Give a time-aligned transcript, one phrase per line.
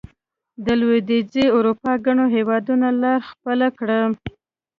[0.65, 3.99] د لوېدیځې اروپا ګڼو هېوادونو لار خپله کړه.